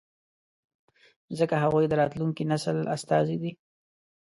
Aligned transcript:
ځکه 1.37 1.55
هغوی 1.63 1.85
د 1.87 1.93
راتلونکي 2.01 2.43
نسل 2.51 2.77
استازي 2.95 3.37
دي. 3.41 3.51